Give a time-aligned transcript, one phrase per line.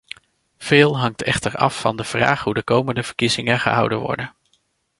[0.57, 4.33] Veel hangt echter af van de vraag hoe de komende verkiezingen gehouden worden.